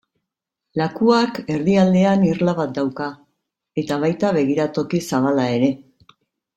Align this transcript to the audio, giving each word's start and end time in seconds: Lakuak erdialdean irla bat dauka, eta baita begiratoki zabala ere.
Lakuak 0.79 1.37
erdialdean 1.57 2.25
irla 2.31 2.57
bat 2.61 2.75
dauka, 2.81 3.11
eta 3.85 4.01
baita 4.07 4.35
begiratoki 4.43 5.07
zabala 5.15 5.49
ere. 5.61 5.75